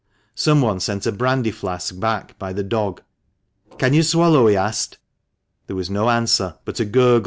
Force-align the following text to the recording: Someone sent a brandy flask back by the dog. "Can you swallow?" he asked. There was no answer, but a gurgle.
Someone 0.33 0.79
sent 0.79 1.05
a 1.05 1.11
brandy 1.11 1.51
flask 1.51 1.99
back 1.99 2.35
by 2.39 2.53
the 2.53 2.63
dog. 2.63 3.03
"Can 3.77 3.93
you 3.93 4.01
swallow?" 4.01 4.47
he 4.47 4.55
asked. 4.57 4.97
There 5.67 5.75
was 5.75 5.91
no 5.91 6.09
answer, 6.09 6.55
but 6.65 6.79
a 6.79 6.85
gurgle. 6.85 7.19